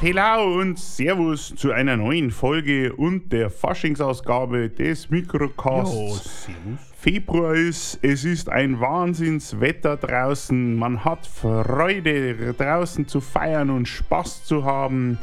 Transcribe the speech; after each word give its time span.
Hello 0.00 0.58
und 0.58 0.78
Servus 0.78 1.54
zu 1.56 1.72
einer 1.72 1.94
neuen 1.96 2.30
Folge 2.30 2.90
und 2.94 3.30
der 3.30 3.50
Faschingsausgabe 3.50 4.70
des 4.70 5.10
Mikrocasts. 5.10 5.92
servus. 5.92 6.48
Februar 6.96 7.54
ist, 7.54 7.98
es 8.00 8.24
ist 8.24 8.48
ein 8.48 8.80
Wahnsinnswetter 8.80 9.98
draußen. 9.98 10.74
Man 10.74 11.04
hat 11.04 11.26
Freude 11.26 12.54
draußen 12.54 13.08
zu 13.08 13.20
feiern 13.20 13.68
und 13.68 13.86
Spaß 13.88 14.44
zu 14.44 14.64
haben. 14.64 15.18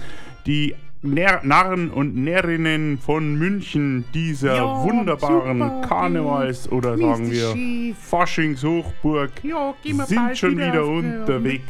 Die 0.45 0.75
Narren 1.01 1.89
und 1.89 2.15
Närrinnen 2.15 2.99
von 2.99 3.35
München, 3.35 4.05
dieser 4.13 4.57
Ja, 4.57 4.83
wunderbaren 4.83 5.59
super, 5.59 5.81
Karnevals- 5.87 6.69
oder 6.69 6.97
sagen 6.97 7.31
wir. 7.31 7.95
Faschingshochburg, 7.95 9.31
Ja, 9.43 9.73
sind 10.05 10.37
schon 10.37 10.57
wieder 10.57 10.75
äh, 10.75 10.79
unterwegs. 10.81 11.65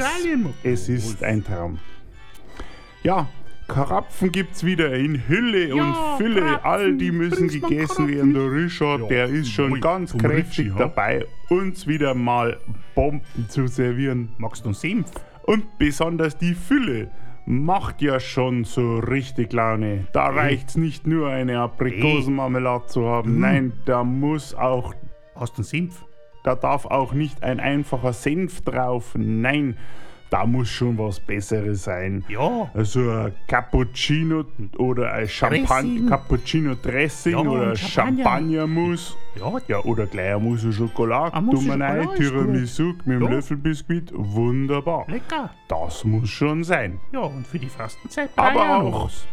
Es 0.63 0.89
ist 0.89 1.23
ein 1.23 1.43
Traum. 1.43 1.79
Ja, 3.07 3.25
Karapfen 3.69 4.33
gibt's 4.33 4.65
wieder 4.65 4.93
in 4.93 5.29
Hülle 5.29 5.69
Ja, 5.69 5.75
und 5.75 6.17
Fülle. 6.17 6.41
Krapfen, 6.41 6.65
All 6.69 6.93
die 6.97 7.11
müssen 7.13 7.47
gegessen 7.47 8.09
werden. 8.09 8.33
Der 8.33 8.51
Richard, 8.51 8.99
Ja, 9.03 9.07
der 9.07 9.25
ist 9.27 9.49
schon 9.49 9.79
ganz 9.79 10.11
kräftig 10.11 10.65
Ritchie, 10.65 10.71
ha? 10.73 10.77
dabei, 10.79 11.25
uns 11.47 11.87
wieder 11.87 12.13
mal 12.13 12.57
Bomben 12.95 13.47
zu 13.47 13.65
servieren. 13.67 14.33
Magst 14.37 14.65
du 14.65 14.73
Senf? 14.73 15.09
Und 15.43 15.77
besonders 15.77 16.37
die 16.37 16.53
Fülle 16.53 17.09
macht 17.45 18.01
ja 18.01 18.19
schon 18.19 18.65
so 18.65 18.97
richtig 18.97 19.53
Laune. 19.53 20.05
Da 20.11 20.27
reicht's 20.27 20.75
nicht 20.75 21.07
nur 21.07 21.29
eine 21.29 21.59
Aprikosenmarmelade 21.59 22.87
zu 22.87 23.05
haben. 23.07 23.35
Mhm. 23.35 23.39
Nein, 23.39 23.73
da 23.85 24.03
muss 24.03 24.53
auch 24.53 24.93
Hast 25.33 25.57
du 25.57 25.63
Senf? 25.63 26.03
da 26.43 26.55
darf 26.55 26.85
auch 26.85 27.13
nicht 27.13 27.41
ein 27.41 27.61
einfacher 27.61 28.11
Senf 28.11 28.59
drauf. 28.65 29.13
Nein, 29.17 29.77
da 30.29 30.45
muss 30.45 30.69
schon 30.69 30.97
was 30.97 31.19
Besseres 31.19 31.83
sein. 31.83 32.23
Ja. 32.27 32.69
Also 32.73 32.99
ein 33.09 33.33
Cappuccino 33.47 34.43
oder 34.77 35.13
ein 35.13 35.27
Champagner, 35.27 35.65
Dressing. 35.67 36.09
Cappuccino 36.09 36.75
Dressing 36.75 37.31
Ja, 37.33 37.39
oder. 37.39 37.75
Champagnermus. 37.75 39.17
Ja, 39.39 39.53
Ja, 39.67 39.79
oder 39.83 40.05
gleich 40.07 40.31
eine 40.35 40.39
Mousse 40.39 40.73
Schokolade. 40.73 41.37
Ist 41.53 42.15
Tiramisu 42.17 42.93
mit 43.05 43.07
einem 43.07 43.23
Ja. 43.23 43.29
Löffelbiskuit. 43.29 44.11
Wunderbar. 44.13 45.05
lecker. 45.07 45.51
Das 45.67 46.03
muss 46.03 46.29
schon 46.29 46.63
sein. 46.63 46.99
Ja, 47.11 47.19
und 47.21 47.45
für 47.45 47.59
die 47.59 47.69
Fastenzeit 47.69 48.29
Aber 48.35 48.53
noch 48.53 48.93
auch 48.93 49.05
was. 49.05 49.25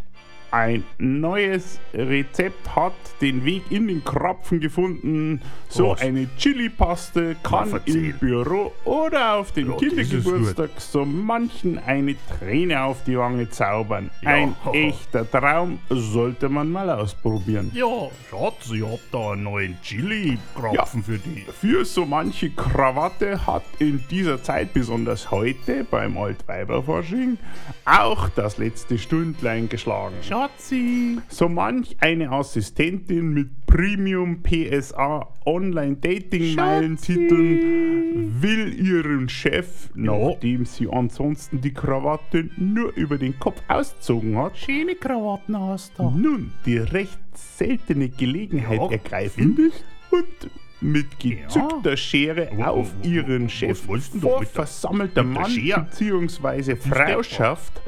Ein 0.54 0.84
neues 0.98 1.80
Rezept 1.92 2.76
hat 2.76 2.92
den 3.20 3.44
Weg 3.44 3.64
in 3.70 3.88
den 3.88 4.04
Krapfen 4.04 4.60
gefunden. 4.60 5.40
So 5.68 5.90
Was? 5.90 6.00
eine 6.00 6.28
Chili-Paste 6.36 7.34
kann 7.42 7.80
im. 7.86 8.16
Büro 8.18 8.72
oder 8.84 9.34
auf 9.34 9.50
dem 9.50 9.72
Ja, 9.72 9.76
Kindergeburtstag 9.76 10.70
so 10.78 11.04
manchen 11.04 11.80
eine 11.80 12.14
Träne 12.38 12.84
auf 12.84 13.02
die 13.02 13.18
Wange 13.18 13.50
zaubern. 13.50 14.10
Ja. 14.22 14.30
Ein 14.30 14.54
echter 14.72 15.28
Traum 15.28 15.80
sollte 15.90 16.48
man 16.48 16.70
mal 16.70 16.88
ausprobieren. 16.88 17.72
Ja, 17.74 18.08
Schatz, 18.30 18.70
ich 18.72 18.82
hab 18.82 19.00
da 19.10 19.32
einen 19.32 19.42
neuen 19.42 19.76
Chili-Krapfen 19.82 21.02
für 21.02 21.18
dich. 21.18 21.46
Für 21.60 21.84
so 21.84 22.06
manche 22.06 22.50
Krawatte 22.50 23.44
hat 23.44 23.64
in 23.80 24.04
dieser 24.08 24.40
Zeit, 24.40 24.72
besonders 24.72 25.32
heute 25.32 25.82
beim 25.82 26.16
Altweiberfasching, 26.16 27.38
auch 27.84 28.28
das 28.28 28.58
letzte 28.58 28.98
Stündlein 28.98 29.68
geschlagen. 29.68 30.14
Schatzi. 30.48 31.18
So 31.28 31.48
manch 31.48 31.96
eine 32.00 32.30
Assistentin 32.30 33.32
mit 33.32 33.64
Premium 33.66 34.42
PSA 34.42 35.26
Online 35.46 35.96
Dating 35.96 36.54
Meilentiteln 36.54 38.42
will 38.42 38.74
ihren 38.78 39.28
Chef, 39.28 39.88
nachdem 39.94 40.64
sie 40.66 40.88
ansonsten 40.90 41.60
die 41.60 41.72
Krawatte 41.72 42.50
nur 42.56 42.92
über 42.94 43.16
den 43.16 43.38
Kopf 43.38 43.62
ausgezogen 43.68 44.36
hat, 44.36 44.56
Schöne 44.58 44.94
Krawatten 44.96 45.58
hast 45.58 45.98
du. 45.98 46.10
nun 46.10 46.52
die 46.66 46.76
recht 46.78 47.18
seltene 47.34 48.08
Gelegenheit 48.10 48.80
Ja, 48.80 48.90
ergreifen 48.90 49.72
und 50.10 50.50
mit 50.80 51.18
gezückter 51.18 51.96
Schere 51.96 52.50
Wo- 52.54 52.62
auf 52.64 52.92
ihren 53.02 53.48
Chef 53.48 53.80
vor 53.80 54.44
versammelter 54.44 55.22
Mann 55.22 55.50
Schere? 55.50 55.86
bzw. 55.90 56.76
Frauschaft 56.76 57.80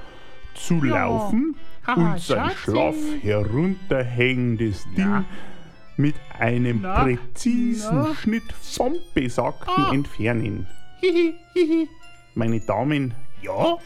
zu 0.54 0.82
Ja. 0.82 1.04
laufen 1.06 1.54
und 1.94 2.18
sein 2.20 2.50
schlaff 2.56 2.96
herunterhängendes 3.22 4.84
Ding 4.96 5.24
mit 5.96 6.14
einem 6.38 6.82
Na. 6.82 7.04
präzisen 7.04 7.96
Na. 7.98 8.14
Schnitt 8.14 8.52
vom 8.52 8.94
Besagten 9.14 9.68
Ah. 9.84 9.92
entfernen. 9.92 10.66
Hihi, 11.00 11.34
hihi. 11.54 11.88
Meine 12.34 12.60
Damen, 12.60 13.14
Ja, 13.42 13.76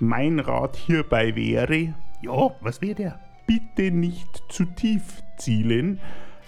mein 0.00 0.40
Rat 0.40 0.76
hierbei 0.76 1.34
wäre, 1.36 1.94
ja, 2.22 2.50
was 2.60 2.80
wird 2.82 2.98
der? 2.98 3.18
bitte 3.46 3.90
nicht 3.90 4.42
zu 4.48 4.64
tief 4.64 5.22
zielen, 5.38 6.00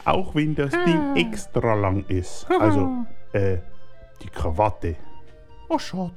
auch 0.04 0.34
wenn 0.34 0.54
das 0.54 0.74
Ah. 0.74 0.84
Ding 0.84 1.16
extra 1.16 1.74
lang 1.74 2.04
ist. 2.08 2.46
Also, 2.50 3.06
äh, 3.32 3.58
die 4.22 4.28
Krawatte. 4.28 4.96
Oh, 5.68 5.78
schade. 5.78 6.12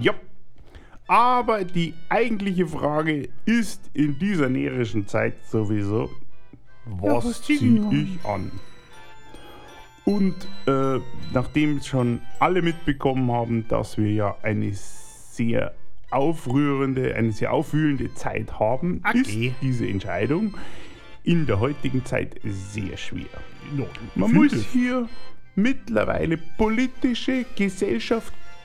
Ja. 0.00 0.12
Aber 1.08 1.64
die 1.64 1.94
eigentliche 2.08 2.66
Frage 2.66 3.28
ist 3.44 3.90
in 3.94 4.18
dieser 4.18 4.48
närrischen 4.48 5.06
Zeit 5.06 5.34
sowieso, 5.48 6.10
was, 6.84 7.40
ich 7.48 7.58
ziehe 7.58 7.90
ich 7.92 8.24
an? 8.24 8.50
Und 10.04 10.34
äh, 10.66 11.00
nachdem 11.32 11.80
schon 11.82 12.20
alle 12.38 12.62
mitbekommen 12.62 13.30
haben, 13.32 13.66
dass 13.68 13.98
wir 13.98 14.12
ja 14.12 14.36
eine 14.42 14.70
sehr 14.72 15.74
aufrührende, 16.10 17.14
eine 17.16 17.32
sehr 17.32 17.52
aufwühlende 17.52 18.14
Zeit 18.14 18.58
haben, 18.60 19.02
Okay. 19.08 19.48
ist 19.48 19.56
diese 19.62 19.86
Entscheidung 19.88 20.56
in 21.24 21.46
der 21.46 21.58
heutigen 21.58 22.04
Zeit 22.04 22.40
sehr 22.44 22.96
schwer. 22.96 23.26
Ja, 23.76 23.84
Man 24.14 24.32
muss 24.32 24.52
hier 24.72 25.08
mittlerweile 25.56 26.36
politische, 26.56 27.44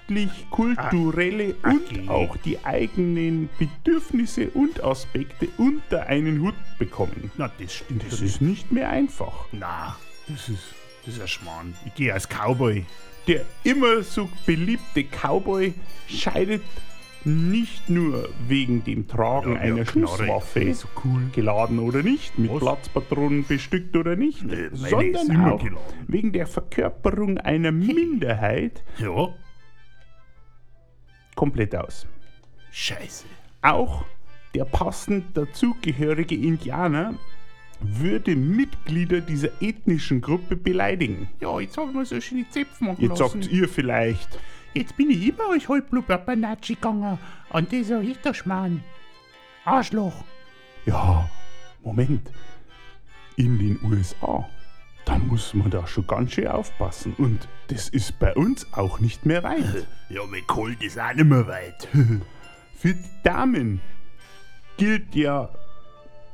gesellschaftlich, 0.08 0.50
kulturelle 0.50 1.56
und 1.64 1.82
okay. 1.92 2.10
auch 2.10 2.38
die 2.38 2.64
eigenen 2.64 3.50
Bedürfnisse 3.58 4.50
und 4.50 4.84
Aspekte 4.84 5.48
unter 5.58 6.08
einen 6.08 6.42
Hut 6.42 6.56
bekommen. 6.80 7.32
Na, 7.38 7.52
das 7.60 7.74
stimmt. 7.74 8.04
Das 8.12 8.22
ist 8.22 8.42
nicht 8.42 8.72
mehr 8.72 8.90
einfach. 8.90 9.46
Na, 9.52 9.96
das 10.28 10.50
ist, 10.50 10.74
das 11.06 11.16
ist 11.16 11.22
ein 11.22 11.28
Schmarrn. 11.28 11.74
Ich 11.86 11.96
gehe 11.96 12.14
als 12.14 12.28
Cowboy. 12.28 12.86
Der 13.28 13.42
immer 13.64 14.02
so 14.02 14.30
beliebte 14.46 15.04
Cowboy 15.04 15.74
scheidet 16.08 16.64
nicht 17.24 17.88
nur 17.88 18.30
wegen 18.48 18.84
dem 18.84 19.08
Tragen 19.08 19.54
Ja, 19.54 19.60
einer. 19.62 19.86
Schusswaffe, 19.86 20.74
So 20.74 20.88
cool. 21.06 21.30
geladen 21.32 21.78
oder 21.78 22.02
nicht, 22.02 22.40
mit 22.40 22.52
Was? 22.52 22.60
Platzpatronen 22.62 23.46
bestückt 23.46 23.96
oder 23.96 24.16
nicht, 24.16 24.44
Nee, 24.44 24.70
sondern 24.74 25.46
auch 25.46 25.60
geladen. 25.64 25.78
wegen 26.08 26.32
der 26.32 26.48
Verkörperung 26.48 27.38
einer 27.38 27.72
Minderheit 27.72 28.84
Ja, 28.98 29.30
komplett 31.42 31.76
aus. 31.76 32.06
scheiße. 32.72 33.26
Auch 33.64 34.06
der 34.54 34.66
passend 34.66 35.36
dazugehörige 35.36 36.36
Indianer 36.36 37.16
würde 37.80 38.36
Mitglieder 38.36 39.22
dieser 39.22 39.50
ethnischen 39.60 40.22
Gruppe 40.22 40.56
beleidigen. 40.56 41.30
Ja, 41.40 41.60
jetzt 41.60 41.78
haben 41.78 41.94
wir 41.96 42.06
so 42.06 42.22
schöne 42.22 42.48
Zäpfen 42.50 42.88
machen 42.88 43.02
Jetzt 43.02 43.18
lassen. 43.20 43.42
sagt 43.42 43.52
ihr 43.52 43.68
vielleicht, 43.68 44.38
Jetzt 44.76 44.96
bin 44.96 45.10
ich 45.10 45.28
immer 45.30 45.50
als 45.52 45.68
Halbblutpapanatschi 45.68 46.76
gegangen. 46.76 47.18
Und 47.50 47.72
dieser 47.72 48.02
Richterschmarrn. 48.02 48.84
Arschloch. 49.66 50.24
ja, 50.86 51.28
Moment, 51.84 52.32
in 53.36 53.58
den 53.58 53.80
USA, 53.84 54.48
da 55.06 55.18
muss 55.18 55.54
man 55.54 55.70
da 55.70 55.88
schon 55.88 56.08
ganz 56.08 56.34
schön 56.34 56.48
aufpassen. 56.48 57.14
Und 57.18 57.48
das 57.68 57.90
ist 57.90 58.20
bei 58.20 58.34
uns 58.34 58.72
auch 58.74 59.00
nicht 59.00 59.26
mehr 59.26 59.44
weit. 59.44 59.88
Ja, 60.10 60.26
mit 60.26 60.46
Colt 60.46 60.84
ist 60.84 61.00
auch 61.00 61.14
nicht 61.14 61.24
mehr 61.24 61.48
weit. 61.48 61.88
Für 62.76 62.94
die 62.94 63.10
Damen 63.24 63.80
gilt 64.76 65.16
ja 65.16 65.50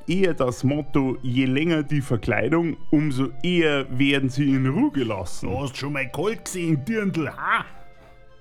eher 0.08 0.34
das 0.34 0.64
Motto, 0.64 1.18
je 1.22 1.46
länger 1.46 1.84
die 1.84 2.02
Verkleidung, 2.02 2.78
umso 2.90 3.28
eher 3.44 3.86
werden 4.00 4.30
sie 4.30 4.50
in 4.50 4.66
Ruhe 4.66 4.90
gelassen. 4.90 5.50
Du 5.50 5.60
hast 5.60 5.78
schon 5.78 5.94
mein 5.94 6.12
Colt 6.12 6.46
gesehen, 6.46 6.84
Dirndl. 6.86 7.30
Ha? 7.30 7.66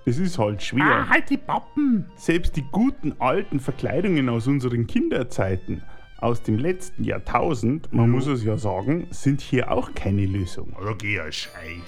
Es 0.06 0.18
ist 0.18 0.38
halt 0.38 0.62
schwer. 0.62 0.84
Ah, 0.84 1.08
halt 1.08 1.28
die 1.28 1.36
Pappen. 1.36 2.06
Selbst 2.16 2.56
die 2.56 2.64
guten 2.70 3.14
alten 3.18 3.58
Verkleidungen 3.58 4.28
aus 4.28 4.46
unseren 4.46 4.86
Kinderzeiten, 4.86 5.82
aus 6.18 6.42
dem 6.42 6.58
letzten 6.58 7.04
Jahrtausend, 7.04 7.92
man 7.92 8.10
muss 8.10 8.26
es 8.26 8.42
ja 8.44 8.56
sagen, 8.56 9.06
sind 9.10 9.40
hier 9.40 9.70
auch 9.70 9.94
keine 9.94 10.24
Lösung. 10.26 10.74
Da 10.80 10.92
geh 10.96 11.20
als 11.20 11.36
Scheich. 11.36 11.82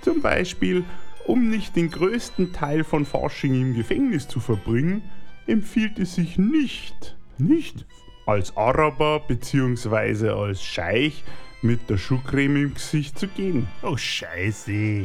Zum 0.00 0.20
Beispiel, 0.20 0.84
um 1.26 1.48
nicht 1.48 1.76
den 1.76 1.90
größten 1.90 2.52
Teil 2.52 2.82
von 2.84 3.04
Fasching 3.04 3.54
im 3.54 3.74
Gefängnis 3.74 4.26
zu 4.26 4.40
verbringen, 4.40 5.02
empfiehlt 5.46 5.98
es 5.98 6.16
sich 6.16 6.38
nicht, 6.38 7.16
nicht 7.38 7.86
als 8.26 8.56
Araber 8.56 9.20
bzw. 9.20 10.30
als 10.30 10.62
Scheich 10.62 11.22
mit 11.62 11.88
der 11.88 11.98
Schuhcreme 11.98 12.56
im 12.56 12.74
Gesicht 12.74 13.18
zu 13.18 13.28
gehen. 13.28 13.68
Oh, 13.82 13.96
scheiße. 13.96 15.04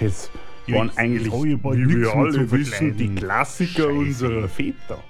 Das 0.00 0.30
Ja, 0.66 0.76
waren 0.78 0.90
eigentlich, 0.96 1.32
wie 1.32 1.62
wir 1.64 2.14
alle 2.14 2.50
wissen, 2.50 2.96
die. 2.96 3.14
Klassiker 3.14 3.84
Scheiße. 3.84 3.88
unserer 3.92 4.48
Väter. 4.48 5.02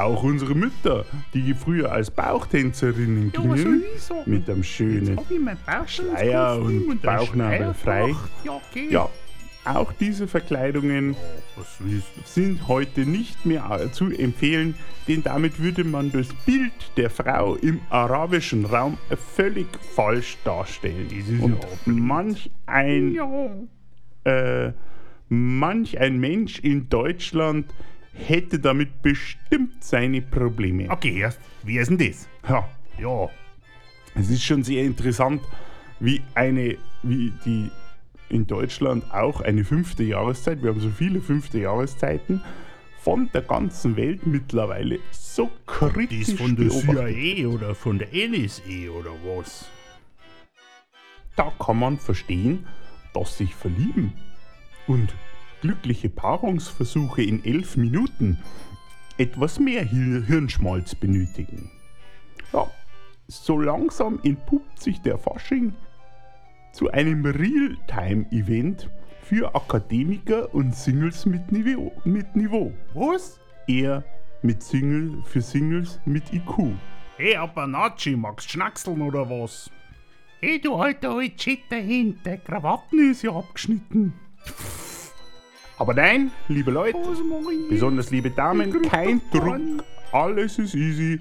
Auch 0.00 0.22
unsere 0.22 0.54
Mütter, 0.54 1.04
die 1.34 1.54
früher 1.54 1.92
als 1.92 2.10
Bauchtänzerinnen 2.10 3.32
Ja, 3.34 3.40
was 3.48 3.60
soll 3.60 3.72
gingen, 3.72 3.82
ich 3.94 4.02
sagen? 4.02 4.30
mit 4.30 4.50
einem 4.50 4.62
schönen 4.64 5.20
Schleier 5.86 6.58
und 6.60 7.02
Bauchnabel 7.02 7.74
frei. 7.74 8.14
Ja, 8.44 8.52
okay. 8.52 8.88
Ja, 8.90 9.08
auch 9.64 9.92
diese 9.92 10.26
Verkleidungen 10.26 11.14
sind 12.24 12.66
heute 12.66 13.02
nicht 13.02 13.44
mehr 13.44 13.90
zu 13.92 14.06
empfehlen, 14.10 14.74
denn 15.06 15.22
damit 15.22 15.60
würde 15.60 15.84
man 15.84 16.10
das 16.10 16.28
Bild 16.46 16.72
der 16.96 17.10
Frau 17.10 17.56
im 17.56 17.80
arabischen 17.90 18.64
Raum 18.64 18.96
völlig 19.34 19.66
falsch 19.94 20.38
darstellen. 20.44 21.08
Und 21.42 21.58
manch 21.86 22.50
ein, 22.66 23.18
äh, 24.24 24.72
manch 25.28 25.98
ein 26.00 26.18
Mensch 26.18 26.58
in 26.60 26.88
Deutschland 26.88 27.66
hätte 28.12 28.58
damit 28.58 29.02
bestimmt 29.02 29.82
seine 29.82 30.20
Probleme. 30.22 30.90
Okay, 30.90 31.18
erst, 31.20 31.40
wie 31.62 31.78
ist 31.78 31.90
denn 31.90 31.98
das? 31.98 32.28
Ja, 32.48 32.68
Ja. 32.98 33.28
es 34.14 34.30
ist 34.30 34.42
schon 34.44 34.62
sehr 34.64 34.84
interessant, 34.84 35.42
wie 36.00 36.22
eine, 36.34 36.76
wie 37.02 37.32
die 37.44 37.70
in 38.28 38.46
Deutschland 38.46 39.04
auch 39.12 39.40
eine 39.40 39.64
fünfte 39.64 40.02
Jahreszeit, 40.04 40.62
wir 40.62 40.70
haben 40.70 40.80
so 40.80 40.90
viele 40.90 41.20
fünfte 41.20 41.58
Jahreszeiten, 41.60 42.40
von 43.00 43.30
der 43.32 43.42
ganzen 43.42 43.96
Welt 43.96 44.26
mittlerweile 44.26 44.98
so 45.10 45.50
kritisch 45.66 46.26
Das 46.28 46.38
von 46.38 46.54
der 46.54 46.64
beobachtet. 46.64 47.16
CIA 47.16 47.46
oder 47.48 47.74
von 47.74 47.98
der 47.98 48.08
NSA 48.12 48.90
oder 48.90 49.10
was? 49.24 49.70
Da 51.36 51.50
kann 51.58 51.78
man 51.78 51.98
verstehen, 51.98 52.66
dass 53.14 53.38
sich 53.38 53.54
verlieben 53.54 54.12
und 54.86 55.14
glückliche 55.60 56.08
Paarungsversuche 56.08 57.22
in 57.22 57.44
elf 57.44 57.76
Minuten 57.76 58.38
etwas 59.18 59.58
mehr 59.60 59.84
Hir- 59.84 60.24
Hirnschmalz 60.26 60.94
benötigen. 60.94 61.70
Ja, 62.52 62.66
so 63.28 63.58
langsam 63.60 64.18
entpuppt 64.22 64.80
sich 64.80 65.00
der 65.02 65.18
Fasching 65.18 65.72
zu 66.72 66.90
einem 66.90 67.24
Realtime-Event 67.24 68.88
für 69.22 69.54
Akademiker 69.54 70.52
und 70.54 70.74
Singles 70.74 71.26
mit 71.26 71.52
Niveau. 71.52 71.92
Mit 72.04 72.34
Niveau. 72.34 72.72
Was? 72.94 73.38
Eher 73.66 74.04
mit 74.42 74.62
Single 74.62 75.22
für 75.26 75.42
Singles 75.42 76.00
mit 76.06 76.32
IQ. 76.32 76.72
Hey, 77.18 77.36
Apanachi, 77.36 78.16
magst 78.16 78.48
du 78.48 78.52
schnackseln 78.54 79.02
oder 79.02 79.28
was? 79.28 79.70
Hey, 80.40 80.58
du 80.58 80.74
alter 80.74 81.10
alte 81.16 81.38
Shit 81.38 81.60
dahinter, 81.68 82.38
Krawatten 82.38 83.10
ist 83.10 83.22
ja 83.22 83.32
abgeschnitten. 83.32 84.14
Aber 85.80 85.94
nein, 85.94 86.30
liebe 86.48 86.70
Leute, 86.70 86.98
besonders 87.70 88.10
liebe 88.10 88.30
Damen, 88.30 88.82
kein 88.82 89.22
Druck. 89.32 89.82
Alles 90.12 90.58
ist 90.58 90.74
easy. 90.74 91.18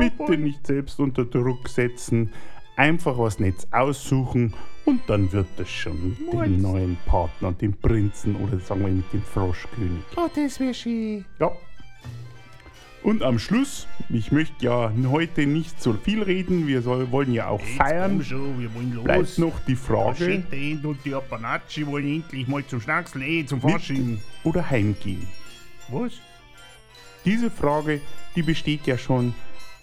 Bitte 0.00 0.36
nicht 0.38 0.66
selbst 0.66 0.98
unter 0.98 1.24
Druck 1.24 1.68
setzen. 1.68 2.32
Einfach 2.74 3.16
was 3.16 3.38
Netz 3.38 3.64
aussuchen 3.70 4.54
und 4.86 5.02
dann 5.06 5.30
wird 5.30 5.46
es 5.58 5.70
schon 5.70 6.16
mit 6.18 6.32
dem 6.32 6.60
neuen 6.60 6.98
Partner, 7.06 7.52
dem 7.52 7.74
Prinzen 7.74 8.34
oder 8.34 8.58
sagen 8.58 8.80
wir 8.80 8.88
mit 8.88 9.12
dem 9.12 9.22
Froschkönig. 9.22 10.02
Oh, 10.16 10.28
das 10.34 10.58
wäre 10.58 10.74
schön. 10.74 11.24
Ja. 11.38 11.52
Und 13.06 13.22
am 13.22 13.38
Schluss, 13.38 13.86
ich 14.08 14.32
möchte 14.32 14.64
ja 14.64 14.92
heute 15.06 15.46
nicht 15.46 15.80
so 15.80 15.92
viel 15.92 16.24
reden, 16.24 16.66
wir 16.66 16.82
soll, 16.82 17.12
wollen 17.12 17.32
ja 17.32 17.46
auch 17.46 17.60
Jetzt 17.60 17.76
feiern. 17.76 18.24
schon, 18.24 18.58
wir 18.60 18.74
wollen 18.74 18.94
los. 18.94 19.04
Bleibt 19.04 19.38
noch 19.38 19.60
die 19.60 19.76
Frage, 19.76 20.42
Shit 20.50 20.84
und 20.84 20.98
die 21.04 21.14
Apanachi 21.14 21.86
wollen 21.86 22.16
endlich 22.16 22.48
mal 22.48 22.66
zum 22.66 22.80
Schnackseln, 22.80 23.24
eh, 23.24 23.46
zum 23.46 23.60
Fasching. 23.60 24.20
oder 24.42 24.68
heimgehen. 24.68 25.24
Was? 25.88 26.14
Diese 27.24 27.48
Frage, 27.48 28.00
die 28.34 28.42
besteht 28.42 28.88
ja 28.88 28.98
schon 28.98 29.34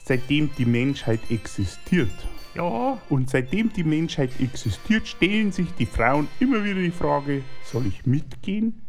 seitdem 0.04 0.50
die 0.58 0.66
Menschheit 0.66 1.22
existiert. 1.30 2.12
Ja, 2.56 3.02
Und 3.08 3.30
seitdem 3.30 3.72
die 3.72 3.86
Menschheit 3.86 4.32
existiert, 4.42 5.08
stellen 5.08 5.54
sich 5.54 5.72
die 5.80 5.86
Frauen 5.86 6.28
immer 6.42 6.62
wieder 6.62 6.82
die 6.82 6.92
Frage, 6.92 7.42
soll 7.64 7.86
ich 7.86 8.06
mitgehen 8.06 8.83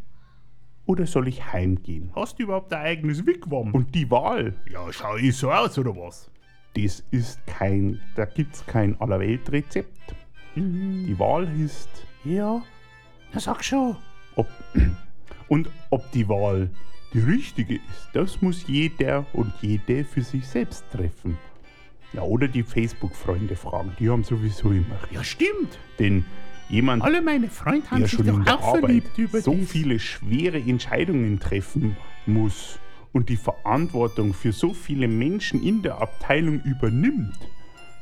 oder 0.86 1.06
soll 1.06 1.28
ich 1.28 1.52
heimgehen? 1.52 2.10
hast 2.14 2.38
du 2.38 2.44
überhaupt 2.44 2.72
ein 2.72 2.82
eigenes 2.82 3.26
Wigwam? 3.26 3.72
Und 3.72 3.94
die 3.94 4.10
Wahl, 4.10 4.54
ja, 4.70 4.92
schau 4.92 5.16
ich 5.16 5.36
so 5.36 5.50
aus, 5.50 5.78
oder 5.78 5.94
was? 5.96 6.30
das 6.76 7.04
ist 7.12 7.46
kein, 7.46 8.00
da 8.16 8.24
gibt 8.24 8.54
es 8.56 8.66
kein 8.66 9.00
Allerweltrezept. 9.00 10.14
Die 10.56 11.18
Wahl 11.18 11.48
ist, 11.60 11.88
Ja, 12.24 12.62
na 13.32 13.40
sag 13.40 13.62
schon. 13.64 13.96
ob, 14.34 14.48
und 15.48 15.68
ob 15.90 16.10
die 16.12 16.28
Wahl 16.28 16.70
die 17.12 17.20
richtige 17.20 17.74
ist, 17.76 18.08
das 18.12 18.42
muss 18.42 18.66
jeder 18.66 19.24
und 19.34 19.52
jede 19.62 20.04
für 20.04 20.22
sich 20.22 20.46
selbst 20.48 20.84
treffen. 20.90 21.38
Ja, 22.12 22.22
oder 22.22 22.48
die 22.48 22.64
Facebook-Freunde 22.64 23.54
fragen, 23.54 23.92
die 24.00 24.10
haben 24.10 24.24
sowieso 24.24 24.70
immer. 24.72 24.98
Ja, 25.12 25.22
stimmt. 25.22 25.78
Denn 26.00 26.24
jemand, 26.68 27.02
Alle 27.02 27.22
meine 27.22 27.48
Freunde 27.48 27.90
haben 27.90 28.00
der 28.00 28.08
sich 28.08 28.18
doch 28.18 28.46
auch 28.46 28.68
Arbeit 28.68 28.80
verliebt 28.80 29.18
über 29.18 29.40
so 29.40 29.54
das. 29.54 29.70
viele 29.70 29.98
schwere 29.98 30.58
Entscheidungen 30.58 31.40
treffen 31.40 31.96
muss 32.26 32.78
und 33.12 33.28
die 33.28 33.36
Verantwortung 33.36 34.34
für 34.34 34.52
so 34.52 34.74
viele 34.74 35.08
Menschen 35.08 35.62
in 35.62 35.82
der 35.82 36.00
Abteilung 36.00 36.60
übernimmt, 36.62 37.38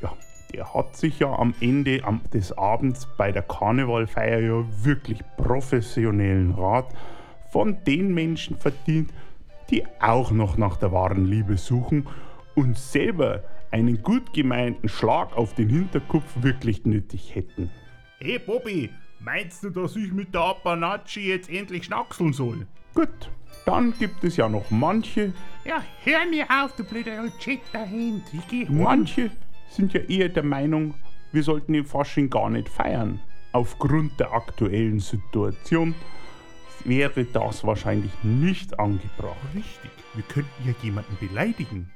ja, 0.01 0.11
der 0.53 0.73
hat 0.73 0.95
sich 0.97 1.19
ja 1.19 1.31
am 1.31 1.53
Ende 1.59 2.01
des 2.33 2.51
Abends 2.57 3.07
bei 3.17 3.31
der 3.31 3.43
Karnevalfeier 3.43 4.39
ja 4.39 4.65
wirklich 4.83 5.19
professionellen 5.37 6.51
Rat 6.51 6.87
von 7.51 7.77
den 7.85 8.13
Menschen 8.13 8.57
verdient, 8.57 9.11
die 9.69 9.83
auch 9.99 10.31
noch 10.31 10.57
nach 10.57 10.77
der 10.77 10.91
wahren 10.91 11.25
Liebe 11.25 11.57
suchen 11.57 12.07
und 12.55 12.77
selber 12.77 13.43
einen 13.71 14.03
gut 14.03 14.33
gemeinten 14.33 14.89
Schlag 14.89 15.35
auf 15.35 15.53
den 15.53 15.69
Hinterkopf 15.69 16.25
wirklich 16.41 16.85
nötig 16.85 17.33
hätten. 17.33 17.71
Hey, 18.25 18.39
Bobby, 18.39 18.89
meinst 19.19 19.65
du, 19.65 19.69
dass 19.69 19.97
ich 19.97 20.13
mit 20.13 20.33
der 20.33 20.39
Apanachi 20.39 21.27
jetzt 21.27 21.49
endlich 21.49 21.83
schnackseln 21.83 22.31
soll? 22.31 22.65
Gut, 22.95 23.09
dann 23.65 23.93
gibt 23.99 24.23
es 24.23 24.37
ja 24.37 24.47
noch 24.47 24.71
manche, 24.71 25.33
Ja, 25.65 25.83
hör 26.05 26.25
mir 26.29 26.45
auf, 26.49 26.73
du 26.77 26.85
blöder 26.85 27.21
old 27.21 27.33
Shit 27.43 27.59
dahinter. 27.73 28.25
Ich 28.31 28.47
geh 28.47 28.65
heim. 28.65 28.81
manche 28.81 29.29
sind 29.69 29.91
ja 29.91 29.99
eher 29.99 30.29
der 30.29 30.43
Meinung, 30.43 30.93
wir 31.33 31.43
sollten 31.43 31.73
den 31.73 31.83
Fasching 31.83 32.29
gar 32.29 32.49
nicht 32.49 32.69
feiern. 32.69 33.19
Aufgrund 33.51 34.17
der 34.21 34.31
aktuellen 34.31 35.01
Situation 35.01 35.93
wäre 36.85 37.25
das 37.25 37.65
wahrscheinlich 37.65 38.11
nicht 38.23 38.79
angebracht. 38.79 39.35
Richtig, 39.53 39.91
wir 40.13 40.23
könnten 40.23 40.65
ja 40.65 40.73
jemanden 40.81 41.17
beleidigen. 41.19 41.91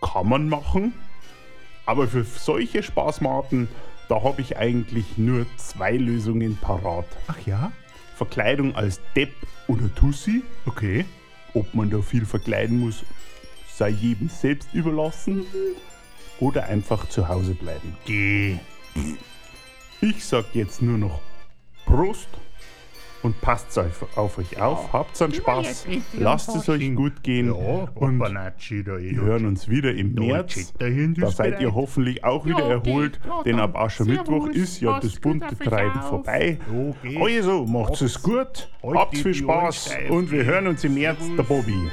Kann 0.00 0.30
man 0.30 0.48
machen, 0.48 0.94
aber 1.84 2.08
für 2.08 2.24
solche 2.24 2.82
Spaßmarten, 2.82 3.68
da 4.08 4.22
habe 4.22 4.40
ich 4.40 4.56
eigentlich 4.56 5.18
nur 5.18 5.46
zwei 5.56 5.92
Lösungen 5.92 6.56
parat. 6.56 7.06
Ach 7.26 7.38
ja? 7.46 7.72
Verkleidung 8.16 8.74
als 8.74 9.00
Depp 9.14 9.32
oder 9.68 9.94
Tussi, 9.94 10.42
Okay. 10.66 11.04
ob 11.54 11.72
man 11.74 11.90
da 11.90 12.00
viel 12.00 12.26
verkleiden 12.26 12.80
muss, 12.80 13.04
sei 13.72 13.90
jedem 13.90 14.28
selbst 14.28 14.68
überlassen. 14.72 15.44
Oder 16.40 16.64
einfach 16.66 17.08
zu 17.08 17.28
Hause 17.28 17.54
bleiben. 17.54 17.96
Geh. 18.04 18.58
Ich 20.00 20.24
sag 20.24 20.54
jetzt 20.54 20.82
nur 20.82 20.98
noch 20.98 21.20
Prost 21.84 22.28
und 23.22 23.40
passt 23.40 23.78
auf, 23.78 24.06
auf 24.16 24.38
euch 24.38 24.60
auf, 24.60 24.92
habt 24.92 25.20
einen 25.20 25.34
Spaß, 25.34 25.86
lasst 26.18 26.54
es 26.54 26.68
euch 26.68 26.94
gut 26.94 27.22
gehen 27.22 27.46
Ja, 27.46 27.88
und 27.94 28.20
eh. 28.20 29.10
wir 29.12 29.20
hören 29.22 29.46
uns 29.46 29.68
wieder 29.68 29.92
im 29.94 30.14
März. 30.14 30.72
Da 30.78 31.30
seid 31.30 31.60
ihr 31.60 31.74
hoffentlich 31.74 32.22
auch 32.24 32.46
Ja, 32.46 32.56
wieder 32.56 32.70
erholt, 32.70 33.18
Ja, 33.26 33.42
denn 33.42 33.58
ab 33.58 33.76
Aschermittwoch 33.76 34.46
ist 34.48 34.80
ja 34.80 35.00
das 35.00 35.18
bunte 35.18 35.56
Treiben 35.58 36.00
vorbei. 36.02 36.58
Also, 37.20 37.66
macht's 37.66 38.00
es 38.02 38.14
Habt's- 38.14 38.22
gut, 38.22 38.70
habt 38.94 39.18
viel 39.18 39.34
Spaß 39.34 39.96
und 40.10 40.30
wir 40.30 40.44
hören 40.44 40.66
uns 40.68 40.84
im 40.84 40.94
März, 40.94 41.18
der 41.18 41.44
Servus. 41.44 41.48
Bobby. 41.48 41.90